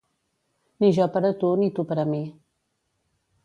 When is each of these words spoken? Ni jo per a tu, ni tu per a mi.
Ni 0.83 0.89
jo 0.99 1.05
per 1.17 1.23
a 1.29 1.31
tu, 1.43 1.53
ni 1.65 1.69
tu 1.77 1.87
per 1.93 2.01
a 2.05 2.09
mi. 2.15 2.25